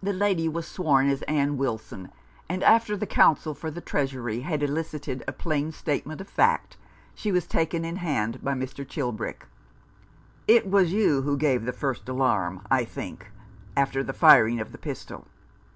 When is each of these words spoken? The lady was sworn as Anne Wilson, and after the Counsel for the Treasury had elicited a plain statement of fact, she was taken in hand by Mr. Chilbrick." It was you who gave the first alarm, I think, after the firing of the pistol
The 0.00 0.12
lady 0.12 0.48
was 0.48 0.64
sworn 0.64 1.08
as 1.08 1.22
Anne 1.22 1.56
Wilson, 1.56 2.12
and 2.48 2.62
after 2.62 2.96
the 2.96 3.04
Counsel 3.04 3.52
for 3.52 3.68
the 3.68 3.80
Treasury 3.80 4.42
had 4.42 4.62
elicited 4.62 5.24
a 5.26 5.32
plain 5.32 5.72
statement 5.72 6.20
of 6.20 6.28
fact, 6.28 6.76
she 7.16 7.32
was 7.32 7.48
taken 7.48 7.84
in 7.84 7.96
hand 7.96 8.44
by 8.44 8.54
Mr. 8.54 8.86
Chilbrick." 8.88 9.46
It 10.56 10.70
was 10.70 10.92
you 10.92 11.22
who 11.22 11.36
gave 11.36 11.64
the 11.64 11.72
first 11.72 12.08
alarm, 12.08 12.60
I 12.70 12.84
think, 12.84 13.32
after 13.76 14.04
the 14.04 14.12
firing 14.12 14.60
of 14.60 14.70
the 14.70 14.78
pistol 14.78 15.26